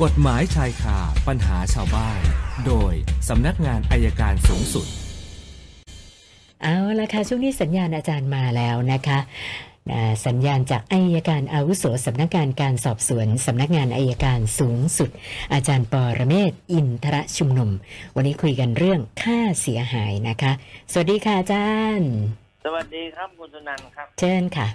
[0.00, 0.98] กฎหมายชายคา
[1.28, 2.20] ปัญหาชาวบ้าน
[2.66, 2.92] โดย
[3.28, 4.86] สำนักงานอายการสูงสุด
[6.62, 9.18] เอาละค่ะ ช่วงนี้สัญญาณอาจารย์มาแล้วนะคะ
[9.92, 15.10] อ่าสัญญาณจากอายการอาวุโสสำนักงานการสอบสวนสำนักงานอายการสูงสุด
[15.52, 17.70] อาจารย์ปอระเมศวร์อินทรชุมนุม
[18.16, 20.52] วันนี้คุยกันเรื่องค่าเสียหายนะคะ
[20.92, 22.10] สวัสดีค่ะอาจารย์
[22.64, 24.68] สวัสดีครับคุณสุนันท์ครับ เชิญค่ะ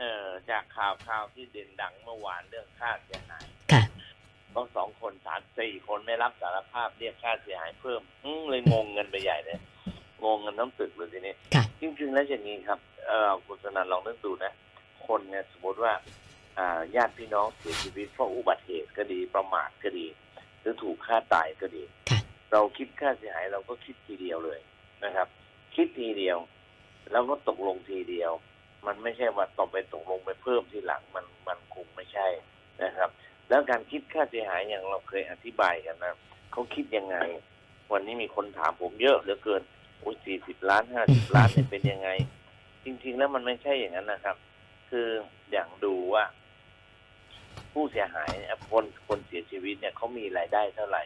[0.00, 3.82] เอ่อจากข่าวข่าวที่เด่นดังเมื่อวานเรื่องค่าเสียหายค่ะ
[4.56, 9.58] ต้องสองคนสามสี่คนไม่รับสารภาพเรียกค่าเสียหายเพิ่มอืมเลยงงเงินไปใหญ่เลย
[10.24, 14.52] งงเงินน้ำตึกเลยทีนี้ค่ะจริงๆแล้วอย่างนี้ครับเอ่อคุณสุนันท์ลองนึกดูนะ
[15.06, 15.92] คนเนี่ยสมมติว่า
[16.58, 20.06] อ่าญาติพี่น้องเสียชีวิตเพราะอุบัติเหตุก็ดีประมาทก็ดี
[20.60, 22.20] หรือถูกฆ่าตายก็ดีค่ะ
[22.52, 24.60] เราคิดค่าเสียหายเราก็คิดทีเดียวเลย
[25.04, 25.28] นะครับ
[25.74, 26.38] คิดทีเดียว
[27.10, 28.32] แล้วก็ตกลงทีเดียว
[28.86, 32.26] มันไม่ใช่ว่าต่อไปตกลงไปเพิ่มทีหลังมันมันคงไม่ใช่
[32.82, 33.10] นะครับ
[33.48, 36.14] แล้วการคิดค่าเสียหายอย่างเราเคยอธิบายกันนะ
[36.52, 37.16] เขาคิดยังไง
[37.92, 39.62] วันนี้มีคนถามผมเยอะเหลือเกิน
[40.00, 42.08] โอ้ยสี่สิบล้านห้าสิบล้านเนี่ยเป็นยังไง
[42.84, 44.36] จริง ๆ แล้วมันไม่ใช่อย่างนั้นนะครับ
[44.90, 45.08] คือ
[45.52, 46.24] อย่างดูว่า
[47.72, 51.04] ผู้เสียหายเนี่ยคนคนเสียชีวิตเนี่ยเขามีรายได้เท่าไหร่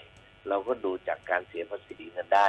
[0.49, 2.49] เราก็ดูจากการเสียภาษีเงินได้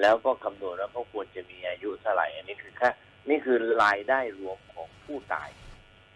[0.00, 2.90] แล้วก็คำนวณว่าเขาควรจะมีอายุเท่าไหร่ อันนี้คือค่า
[3.28, 5.48] นี่คือรายได้รวมของผู้ตาย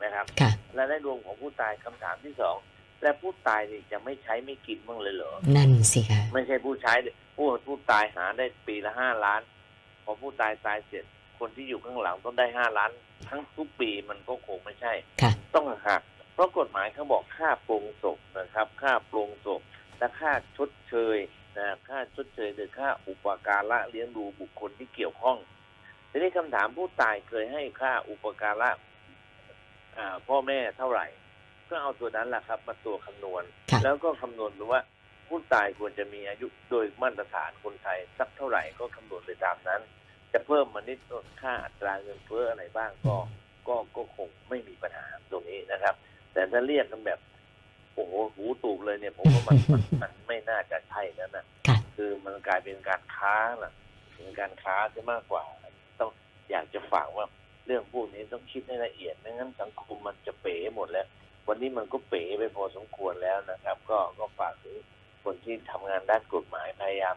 [0.02, 2.56] นะครับค่ะรายได้รวมของผู้ตายคำถามที่สอง
[3.02, 6.94] และผู้ตายนี่จะไม่ใช้ไม่กินบ้างเลยเหรอ นั่นสิค่ะไม่ใช่ผู้ใช้
[7.36, 9.40] ผู้ผู้ตายหาได้ปีละห้าล้าน
[10.04, 11.04] พอผู้ตายตายเสร็จ
[11.38, 12.90] คนที่อยู่ข้างหลังต้องได้ห้าล้าน
[13.28, 14.92] ทั้งทุกปีมันก็คงไม่ใช่
[15.22, 16.02] ค่ะต้องหัก
[16.34, 19.60] เพราะกฎหมายเขาบอกค่าปรงศพนะครับ ค่าปรงศพ
[19.98, 21.18] และค่าชดเชย
[21.58, 25.38] นะค่าชดเชยหรือค่าอุปการะเลี้ยงดูบุคคลที่เกี่ยวข้อง
[26.10, 28.70] ทีนี้คำถามผู้ตายเคยให้ค่าอุปการะ
[29.96, 31.06] อ่าพ่อแม่เท่าไหร่
[31.70, 34.82] ก็เอาตัวนั้นแหละครับมาตัวคำนวณค่ะแล้วก็คำนวณดูว่า
[35.28, 39.80] ผู้ตายควรจะมีอายุโดยมาตรฐานคนไทยสักเท่าไหร่ก็คำนวณไปตามนั้น
[40.32, 40.98] จะเพิ่มมานิด
[41.42, 43.16] ค่าอัตราเงินเฟ้ออะไรบ้างก็
[43.68, 45.94] ก็ก็คงไม่มีปัญหาตรงนี้นะครับ
[46.32, 47.20] แต่ถ้าเรียกกันแบบ
[47.94, 53.72] โอ้โหหูตูบเลยเนี่ยผมว่ามันมันมันไม่น่าจะใช่นั่นนะค่ะคือมันกลายเป็นการค้าน่ะ
[54.14, 55.44] เป็นการค้าจะมากกว่า
[56.00, 56.10] ต้อง
[56.50, 57.26] อยากจะฝากว่า
[57.66, 61.06] เรื่องพวกนี้ต้องคิดให้ละเอียดไม่งั้นสังคมมันจะเป๋หมดแล้ว
[61.52, 64.76] วันนี้มันก็เป๋ไปพอสมควรแล้วนะครับ ก็ก็ฝากถึง
[65.24, 67.16] คนที่ทำงานด้านกฎหมายพยายาม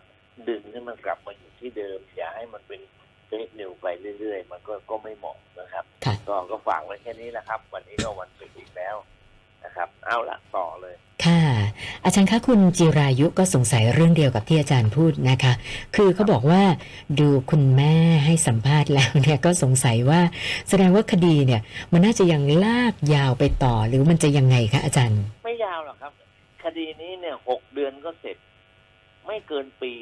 [0.49, 2.81] ดึงให้มันกลับมาอยู่ที่เดิม อย่าให้มันเป็น
[3.27, 3.85] เฟกนิวไป
[4.19, 8.95] เรื่อย ๆ มันก็ก็ไม่เหมาะนะครับค่ะก็ก็ฝากไว้แค่นี้นะครับ วันนี้ก็วันศุกร์อีกแล้ว
[9.65, 11.52] นะครับ เอาละต่อเลย ค่ะ
[12.05, 15.53] อาจารย์คะคุณจิรายุก็สงสัยเรื่องเดียวกับที่อาจารย์พูดนะคะ
[15.95, 16.63] คือเขาบอกว่า
[17.19, 17.95] ดูคุณแม่
[18.25, 20.21] ให้สัมภาษณ์แล้วเนี่ยก็สงสัยว่า
[20.69, 21.61] แสดงว่าคดีเนี่ย
[21.91, 26.11] มันน่าจะยังลากยาวไปต่อหรือมันจะยังไงคะอาจารย์ ไม่ยาวหรอกครับ
[26.63, 28.37] คดีนี้เนี่ยหกเดือนก็เสร็จ
[29.27, 29.93] ไม่เกินปี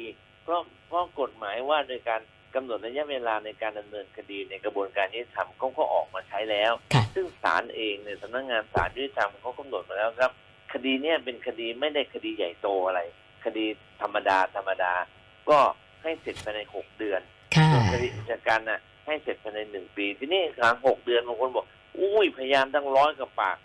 [0.44, 2.20] เพราะเพราะกฎหมายว่าโดยการ
[2.54, 10.32] กำหนดระยะเวลาในการดำเนินคดีในกระบวนการยุติธรรมเขาก็ออกมาใช้แล้วค่ะซึ่งศาลเองเนี่ยสำนักงานศาลยุติธรรมเขากำหนดมาแล้วครับ
[10.72, 13.00] คดีเนี่ยเป็นคดีไม่ได้คดีใหญ่โตอะไร
[13.44, 13.64] คดี
[14.02, 14.92] ธรรมดาธรรมดา
[15.50, 15.58] ก็
[16.02, 17.20] ให้เสร็จภายในหกเดือน
[17.54, 21.66] ค่ะส่วนคดีอุกชะกันน่ะ ให้เสร็จภายในหนึ่งปี ทีนี้หลังหกเดือนบางคนบอก
[21.98, 23.56] อุ้ยพยานตั้งร้อยกับปาก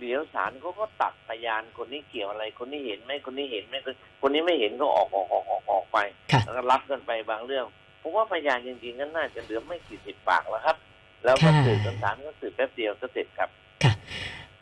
[0.00, 5.98] เดี๋ยวศาลเขาก็ตัดพยานคนนี้เกี่ยวอะไร คนนี้เห็นไหมคนนี้เห็นไหมคนคนนี้ไม่เห็นก็ออกออกออกออกออกไป
[6.32, 7.66] ค่ะแล้วก็รับกันไปบางเรื่อง
[8.02, 10.76] ผมว่าพยานจริงๆก็น่าจะเหลือไม่กี่สิบปากแล้วครับ
[11.24, 13.50] แล้วก็ค่ะสืบกันศาลก็สืบแป๊บเดียวก็เสร็จครับ
[13.82, 13.88] คุ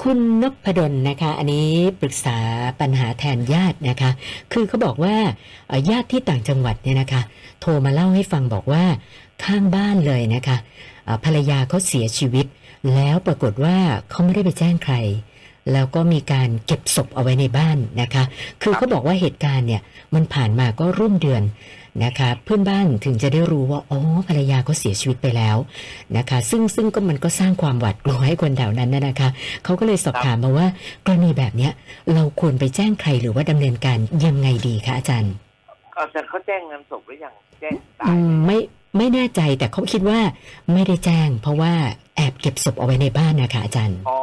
[0.02, 2.38] คุณนพดลนะคะ อันนี้ปรึกษา
[2.80, 4.10] ปัญหาแทนญาตินะคะ
[4.52, 5.16] คือเขาบอกว่า
[5.90, 7.22] ญาติที่ต่างจังหวัดเนี่ยนะคะ
[7.60, 8.84] โทรมาเล่าให้ฟังบอกว่า
[9.44, 10.56] ข้างบ้านเลยนะคะ
[11.24, 12.46] ภรรยาเขาเสียชีวิต
[12.94, 13.76] แล้วปรากฏว่า
[14.10, 14.94] เขาไม่ได้ไปแจ้งใคร
[15.72, 18.24] แล้วก็มีการเก็บศพเอาไว้ในบ้านนะคะ
[18.62, 19.82] คือเขาบอกว่าเหตุการณ์เนี่ย
[20.14, 21.42] มันผ่านมาก็ร่วมเดือน
[22.04, 25.56] นะคะเพื่อนบ้านถึงจะได้รู้ว่าอ๋อภรรยาเขาเสียชีวิตไปแล้ว
[26.16, 29.28] นะคะ ซึ่งซึ่งก็มันก็สร้างความหวาดกลัวให้คนแถวนั้นนะนะคะ
[29.64, 30.66] เขาก็เลยสอบถามมาว่า
[31.06, 31.72] กรณีแบบเนี้ย
[32.14, 35.32] เราควรไปแจ้งใครหรือว่าดำเนินการยังไงดีคะอาจารย์
[35.98, 38.58] อาจารย์เขาแจ้งงานศพหรือยังแจ้งตาอืยมไม่
[38.96, 40.20] ไม่แน่ใจแต่เขาคิดว่า
[40.72, 41.72] ไม่ได้แจ้ง เพราะว่า
[42.16, 44.20] แอบเก็บศพเอาไว้ในบ้านนะคะอาจารย์อ๋อ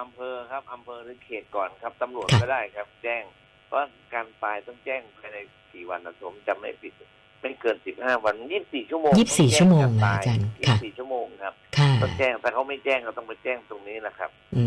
[0.00, 3.22] อำเภอครับอำเภอหรือเขตก่อนครับตำรวจค่ะก็ได้ครับ แจ้ง
[3.66, 3.78] เพราะ
[4.14, 5.36] การตายต้องแจ้งภายใน
[5.72, 6.92] กี่วันนะผมจำไม่ผิด
[7.40, 14.64] ไม่เกินสิบห้าวันยี่สิบสี่ชั่วโมงยี่สิบสี่ต้องแจ้ชั่วโมงกนะตายอาจารย์ยี่ค่ะสิบสี่ชั่วโมงครับค่ะต้องแจ้งถ้าเขาไม่แจ้งก็ต้องไปแจ้งตรงนี้แหละครับ อื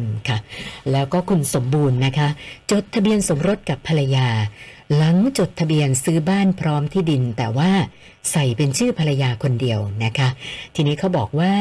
[0.00, 0.38] มค่ะ
[0.92, 2.28] แล้วก็คุณสมบูรณ์นะคะ
[2.70, 4.28] จดทะเบียนสมรสกับภรรยา
[4.96, 7.70] หลังจดทะเบียนซื้อบ้านพร้อมที่ดิน แต่ว่า
[8.32, 10.28] ใส่เป็นชื่อภรรยาคนเดียวนะคะ
[10.74, 11.52] ทีนี้เขาบอกว่า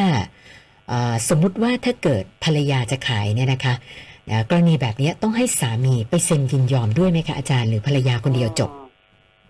[0.89, 4.14] เอ่อสมมุติว่าถ้าเกิดภรรยาจะขายเนี่ยนะคะนะ
[4.49, 8.87] กรณีแบบนี้ต้องให้สามีไปเซ็นยินยอมด้วยไหมคะอาจารย์หรือภรรยาคนเดียวจบอืม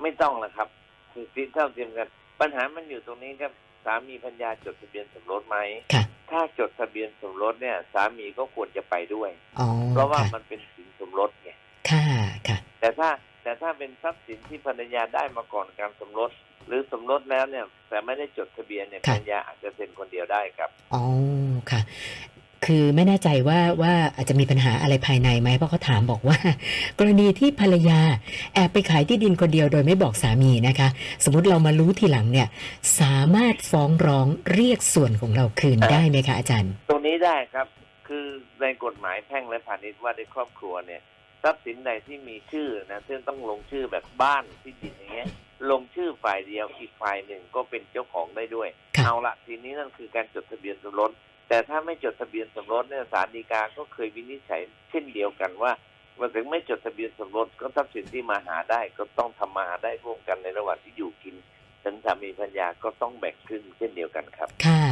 [0.01, 0.68] ไม่ต้องละครับ
[1.12, 2.07] คือสินเท่าเทียมกัน
[2.39, 3.51] ปัญหามันอยู่ตรงนี้ครับ
[3.86, 5.57] สามีพัญญาจดทะเบียนสมรสไหม
[5.94, 9.30] ค่ะถ้าจดทะเบียนสมรสเนี่ย สามีก็ควรจะไปด้วย
[9.60, 11.50] อ๋อเพราะว่าค่ะมันเป็นสินสมรสไง
[11.89, 12.04] ค่ะ
[12.48, 13.10] ค่ะ แต่ถ้า
[13.44, 16.31] แต่ถ้าเป็นทรัพย์สินที่ภรรยาได้มาก่อนการสมรส
[16.68, 21.04] หรือสมรสแล้วเนี่ย แต่ไม่ได้จดทะเบียนเนี่ยค่ะภรรยาอาจจะเซ็นคนเดียวได้ครับอ๋อ
[21.71, 21.81] ค่ะ
[22.66, 26.38] คือไม่แน่ใจว่าว่าอาจจะมีปัญหาอะไรภายในไหมเพราะเขาถามบอกว่า
[27.00, 28.00] กรณีที่ภรรยา
[28.54, 30.88] แอบไปขายที่ดินคนเดียวโดยไม่บอกสามีนะคะ
[31.24, 32.48] สมมติเรามารู้ทีหลังเนี่ย
[33.00, 37.68] สามารถฟ้องร้องเรียกส่วนของเราคืนอ่าได้ไหมคะอาจารย์ ตรงนี้ได้ครับ
[38.07, 38.25] คือ
[38.62, 41.02] ในกฎหมายแพ่งและพาณิชย์ว่าในครอบครัวเนี่ย
[41.44, 45.30] ทรัพย์สินใดที่มีชื่อนะซึ่งต้องลงชื่อแบบบ้านที่ดินอย่างเงี้ย
[45.72, 51.12] ลงชื่อฝ่ายเดียวอีกฝ่ายหนึ่งก็เป็นเจ้าของได้ด้วยครับเอาละทีนี้นั่นคือการจดทะเบียนสมรส
[51.47, 55.71] แต่ถ้าไม่จดทะเบียนสมรสเนี่ยศาลฎีกาก็เคยวินิจฉัยเช่นเดียวกันว่า
[56.19, 61.36] มื่อถึงไม่จดทะเบียนสมรสก็ทรัพย์สินที่มาหาได้ก็ต้องทำมาหาได้ร่วมกันในระหว่างที่อยู่กิน
[61.83, 64.83] ฉันสามีภรรยาก็ต้องแบ่งครึ่งเช่นเดียวกันครับ ค่ะ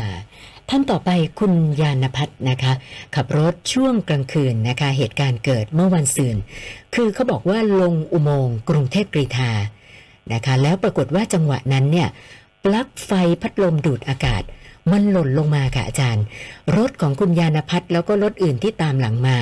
[0.70, 1.10] ท่านต่อไป
[1.40, 2.74] คุณยานพัฒน์นะคะ
[3.16, 6.36] ขับรถช่วงกลางคืนนะคะ เหตุการณ์เกิดเมื่อวันศืน
[6.96, 9.52] คือเขาบอกว่าลงอุโมงค์กรุงเทพกรีฑา
[10.34, 12.08] นะคะ แล้วปรากฏว่าจังหวะนั้นเนี่ย
[12.64, 13.12] ปลั๊กไฟ
[13.42, 14.44] พัดลมดูดอากาศ
[14.92, 16.24] มันหล่นลงมาค่ะอาจารย์
[16.78, 19.38] รถของคุณยานพัฒน์แล้วก็รถอื่นที่ตามหลังมา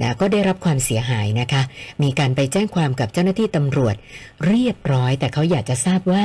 [0.00, 1.62] นะก็ได้รับความเสียหายนะคะ
[2.02, 3.94] มีการไปแจ้งความกับเจ้าหน้าที่ตำรวจ
[4.46, 6.24] เรียบร้อย แต่เขาอยากจะทราบว่า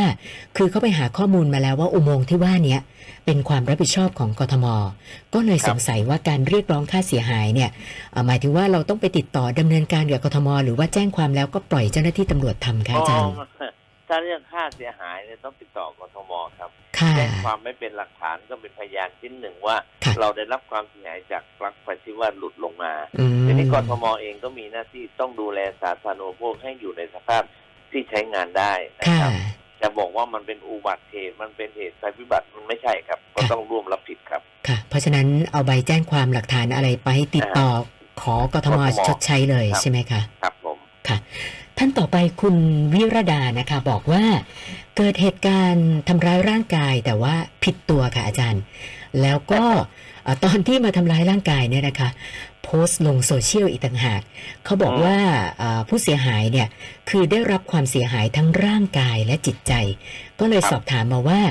[0.57, 2.81] คือเขาไปหาข้อมูลมาแล้วว่าอุโมงค์ที่ว่าเนี้ย
[3.25, 4.65] เป็นความรับผิดชอบของกทม
[5.33, 7.69] ก็เลยครับสงสัยว่าการเรียกร้องค่าเสียหายเนี่ย
[8.11, 13.60] เอ่อหมายถึงว่าเราต้องไปติดต่อดำเนินการกับกทม หรือว่าแจ้งความแล้วก็ปล่อยเจ้าหน้าที่ตำรวจทำคะอาจารย์อ๋อ
[14.11, 27.43] ถ้าเรื่องค่าเสียหายเนี่ยต้องติดต่อกทมครับค่ะแจ้งความไม่เป็นหลักฐานก็เป็นพยานชิ้นหนึ่งว่าค่ะเราได้รับความเสียหายจากปลั๊กไฟที่ว่าหลุดลงมาอืมทีนี้กทมเองก็มีหน้าที่ต้องดูแลสาธารณูปโภคให้อยู่ในสภาพ
[27.91, 29.31] ที่ใช้งานได้นะค่ะครับ
[29.81, 37.69] จะบอกว่ามันเป็นอุบัติเหตุมันเป็นเหตุภัยพิบัติมันไม่ใช่ครับ ก็ค่ะต้องร่วมรับผิดครับ ค่ะ เพราะฉะนั้นเอาใบแจ้งความหลักฐานอะไรไปติดต่อ
[38.21, 41.17] ขอกทมกทมชดใช้เลยครับใช่ไหมคะครับผมค่ะ
[41.83, 42.55] ท่านต่อไปคุณ
[42.93, 44.23] วิรดานะคะ บอกว่า
[44.97, 48.61] เกิดเหตุการณ์ทำร้ายร่างกายแต่ว่าผิดตัวค่ะอาจารย์
[49.21, 49.63] แล้วก็
[50.23, 52.09] เอ่อตอนที่มาทำร้ายร่างกายเนี่ยนะคะ
[52.63, 54.21] โพสต์ลงโซเชียลอีกต่างหาก
[54.65, 55.17] เขาบอกว่า
[55.59, 56.67] เอ่อผู้เสียหายเนี่ย
[57.09, 59.73] คือได้รับความเสียหายทั้งร่างกายและจิตใจ
[60.39, 61.41] ก็เลยครับสอบถามมาว่า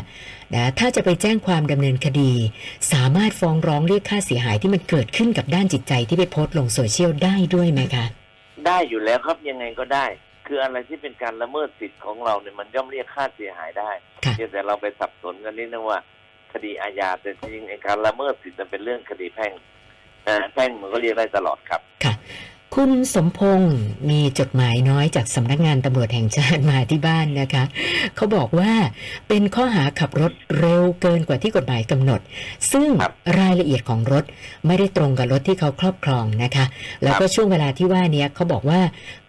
[0.54, 2.32] นะถ้าจะไปแจ้งความดำเนินคดี
[2.92, 8.06] สามารถฟ้องร้องเรียกค่าเสียหายที่มันเกิดขึ้นกับด้านจิตใจที่ไปโพสต์ลงโซเชียลได้ด้วยไหมคะ
[8.66, 10.06] ได้อยู่แล้วครับยังไงก็ได้
[10.46, 13.90] คืออะไรที่เป็นการละเมิดสิทธิ์ของเราเนี่ยมันย่อมเรียกค่าเสียหายได้
[14.24, 15.98] ค่ะเพียงแต่เราไปสับสนกันนิดนึงว่า
[16.52, 19.52] คดีอาญาแต่จริงๆไอ้การละเมิดสิทธิ์มันเป็นเรื่องคดีแพ่ง
[20.26, 21.80] อ่าแพ่งมันก็เรียกได้ตลอดครับ
[22.72, 23.76] ค่ะคุณสมพงศ์
[24.11, 27.64] มีจดหมายน้อยจากสำนักงานตำรวจแห่งชาติมาที่บ้านนะคะ
[28.17, 28.72] เขาบอกว่า
[29.28, 32.20] เป็นข้อหาขับรถเร็วเกินกว่าที่กฎหมายกำหนด
[32.72, 34.25] ซึ่งครับรายละเอียดของรถ
[34.67, 36.64] ไม่ได้ตรงกับรถที่เขาครอบครองนะคะ
[37.02, 38.81] แล้วก็ช่วงเวลาที่ว่าเนี้ยเขาบอกว่า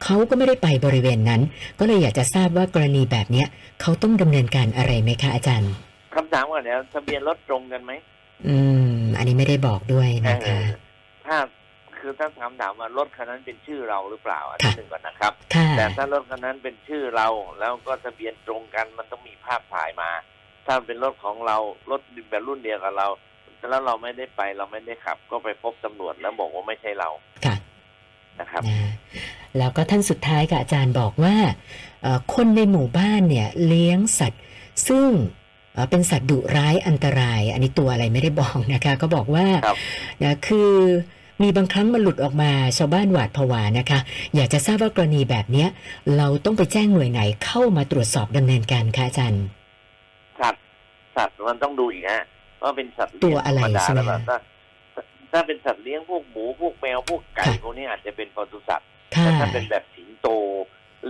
[0.03, 1.41] เขาก็ไม่ได้ไปบริเวณนั้น
[1.79, 3.47] ก็เลยอยากจะทราบว่ากรณีแบบเนี้ย
[3.81, 5.71] เขาต้องดำเนินการอะไรไหมคะอาจารย์
[6.15, 7.91] คำถามก่อนแล้วทะเบียนรถตรงกันไหม
[8.47, 8.57] อื
[8.93, 10.65] ม อันนี้ไม่ได้บอกด้วยนะคะเออ
[11.27, 11.37] ถ้า
[12.01, 17.27] คือถ้าถามถามว่ารถคันนั้นเป็นชื่อเราหรือเปล่าอันนี้ค่ะหนึ่งก่อนนะครับค่ะแต่ถ้ารถคันนั้นเป็นชื่อเรา
[17.59, 20.09] แล้วก็ทะเบียนตรงกันมันต้องมีภาพถ่ายมา
[20.65, 21.57] ถ้าเป็นรถของเรา
[21.91, 23.07] รถแบบรุ่นเดียวกับเรา
[23.69, 27.09] แล้วเราไม่ได้ไปเราไม่ได้ขับ ก็ไปพบตำรวจแล้วบอกว่าไม่ใช่เรา
[27.45, 27.55] ค่ะ
[28.39, 28.91] นะครับนะ
[29.57, 31.35] แล้วก็ท่านสุดท้ายกับอาจารย์บอกว่า
[32.01, 34.41] เอ่อคนในหมู่บ้านเนี่ยเลี้ยงสัตว์
[34.87, 35.09] ซึ่ง
[35.73, 39.77] เอ่อเป็นสัตว์ดุร้ายอันตราย อันนี้ตัวอะไรไม่ได้บอกนะคะ ก็บอกว่าครับ
[40.23, 40.71] นะคือ
[41.41, 43.99] มีบางครั้งมันหลุดออกมาชาวบ้านหวาดผวานะคะ
[44.35, 45.69] อยากจะทราบว่ากรณีแบบเนี้ย
[46.17, 49.45] เราต้องไปแจ้งหน่วยไหนเข้ามาตรวจสอบดำเนินการคะอาจารย์
[50.39, 50.63] สัตว์
[51.15, 52.23] สัตว์มันต้องดูอีกฮะ
[52.63, 54.37] ว่าเป็นสัตว์ตัเลี้วยงอะไรธรรมดาใช่ไหมแล้วแบบถ้า
[55.31, 60.27] ถ้าเป็นสัตว์เลี้ยงพวกหมูพวกแมวพวกไก่ค่ะพวกนี้อาจจะเป็นปศุสัตว์ค่ะแต่ถ้าเป็นแบบสิงโต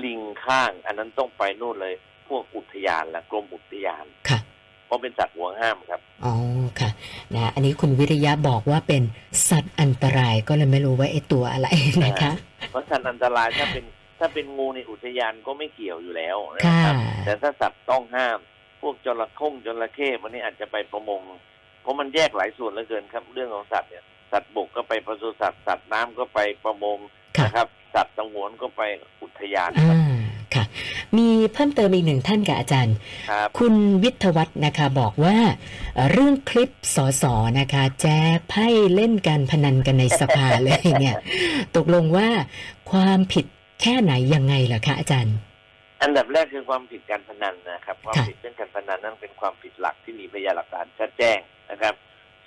[0.03, 1.93] ลิงข้าง อันนั้นต้องไปนู่นเลย
[2.27, 4.50] พวกอุทยานและกรมอุทยานค่ะเพ
[4.91, 6.33] ราะเป็นสัตว์ห่วงห้ามครับ อ๋อ
[6.79, 6.89] ค่ะ
[7.35, 9.03] นะอันนี้คุณวิริยะบอกว่าเป็น
[9.49, 11.67] สัตว์อันตรายก็เลยไม่รู้ว่าไอ้ตัวอะไร
[12.05, 12.33] นะคะ
[12.71, 13.85] เพราะสัตว์อันตรายถ้าเป็น
[14.19, 16.95] ถ้าเป็นงูในอุทยานก็ไม่เกี่ยวอยู่แล้วนะค่ะครับ
[17.25, 18.37] แต่ถ้าสัตว์ต้องห้าม
[18.81, 21.21] พวกจระเข้จระเข้วันนี้อาจจะไปประมง
[21.81, 26.97] เพราะมันแยกหลายส่วนเหลือเกินครับ เรื่องของสัตว์เนี่ยสัตว์บกก็ไปปศุสัตว์สัตว์น้ำก็ไปประมง
[27.37, 28.81] ค่ะนะครับ สัตว์สงวนก็ไป
[29.21, 30.30] อุทยานคอ่ารับค่ะ
[31.17, 32.95] มีเพิ่มเติมอีกหนึ่งท่านกับอาจารย์
[33.29, 35.37] ครับคุณวิทยวัฒน์นะคะบอกว่า
[35.95, 41.15] เอ่อเรื่องคลิปสอสอนะคะ แจกไพ่เล่นการพนันกันในสภาเลยเนี่ย
[41.75, 42.29] ตกลงว่า
[42.91, 43.45] ความผิด
[43.81, 45.35] แค่ไหนยังไงล่ะคะอาจารย์
[46.03, 51.37] อันดับแรกคือความผิดการพนันนะครับ ความค่ะผิดเรื่องการพนันนั่นเป็นความผิดหลักที่มีพยานหลักฐานชัดแจ้ง
[51.71, 51.93] นะครับ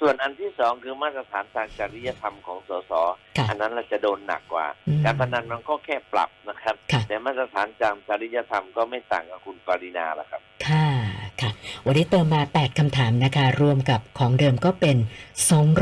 [0.05, 2.93] ส่วนอันที่สองคือมาตรฐานทางจริยธรรมของสส
[3.37, 10.89] ค่ะอันนั้นเราจะโดนหนักกว่าอืมการพนันมันก็แค่ปรับนะครับค่ะแต่มาตรฐานทางจริยธรรมก็ไม่ต่างกับคุณปรินาละครับ ค่ะ
[11.41, 11.51] ค่ะ
[11.87, 14.97] วันนี้เติมมา 8คำถามนะคะ รวมกับของเดิมก็เป็น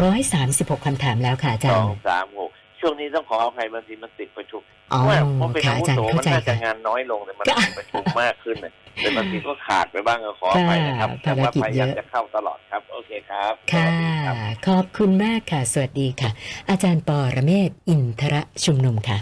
[0.01, 2.51] 236คำถามแล้วค่ะอาสจารองย์สามหก
[2.81, 16.31] ช่วงนี้ต้องขออภัยบางทีมันติดประชุมอ๋อ เพราะว่าเพราะเป็นค่ะอาอาวุจารโสย์มัเข้านใจน่าจะค่ะงานน้อยลงแต่มันค่ะติดประชุมมากขึ้นน่ะแต่บางทีก็ขาดไปบ้างก็ขออภัยนะครับค่ะแต่ว่าภารกิจพยายามเยอะจะเข้าตลอดครับโอเคครับสค่ะวัสดีครับขอบคุณมากค่ะ สวัสดีค่ะ
[16.71, 18.35] อาจารย์ปอระเมศวร์อินทร
[18.65, 19.19] ชุมนุมค่ะ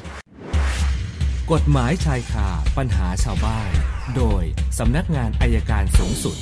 [1.53, 3.71] กฎหมายชายคาปัญหาชาวบ้าน
[4.17, 4.43] โดย
[4.79, 6.37] สำนักงานอายการสูงสุด